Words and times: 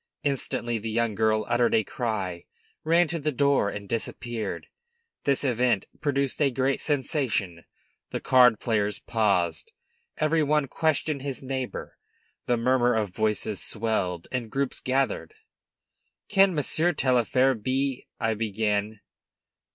Instantly 0.23 0.79
the 0.79 0.89
young 0.89 1.13
girl 1.13 1.45
uttered 1.47 1.75
a 1.75 1.83
cry, 1.83 2.45
ran 2.83 3.07
to 3.07 3.19
the 3.19 3.31
door, 3.31 3.69
and 3.69 3.87
disappeared. 3.87 4.65
This 5.25 5.43
event 5.43 5.85
produced 5.99 6.41
a 6.41 6.49
great 6.49 6.81
sensation. 6.81 7.65
The 8.09 8.19
card 8.19 8.59
players 8.59 8.97
paused. 8.99 9.71
Every 10.17 10.41
one 10.41 10.67
questioned 10.67 11.21
his 11.21 11.43
neighbor. 11.43 11.99
The 12.47 12.57
murmur 12.57 12.95
of 12.95 13.13
voices 13.15 13.61
swelled, 13.63 14.27
and 14.31 14.49
groups 14.49 14.79
gathered. 14.79 15.35
"Can 16.29 16.55
Monsieur 16.55 16.93
Taillefer 16.93 17.53
be" 17.53 18.07
I 18.19 18.33
began. 18.33 19.01